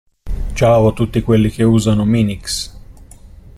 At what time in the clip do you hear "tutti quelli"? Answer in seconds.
0.93-1.51